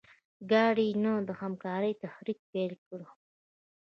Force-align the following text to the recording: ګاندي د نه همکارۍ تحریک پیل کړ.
ګاندي 0.49 0.87
د 0.95 0.99
نه 1.27 1.33
همکارۍ 1.41 1.93
تحریک 2.03 2.39
پیل 2.51 2.73
کړ. 2.85 2.99